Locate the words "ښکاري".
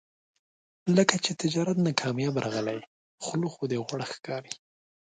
4.13-4.53